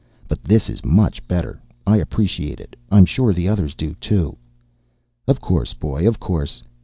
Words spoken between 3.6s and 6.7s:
do, too." "Of course, boy. Of course."